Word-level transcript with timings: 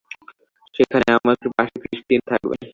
যেখানে 0.75 1.07
আমার 1.17 1.35
পাশে 1.57 1.77
ক্রিস্টিন 1.83 2.21
থাকবে। 2.29 2.55